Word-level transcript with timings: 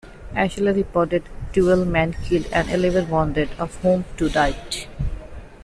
Ashley 0.35 0.71
reported 0.71 1.25
twelve 1.53 1.87
men 1.87 2.13
killed 2.25 2.47
and 2.51 2.67
eleven 2.71 3.07
wounded, 3.07 3.49
of 3.59 3.75
whom 3.83 4.03
two 4.17 4.29
died. 4.29 4.55